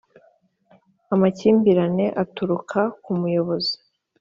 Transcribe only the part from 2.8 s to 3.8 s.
ku muyobozi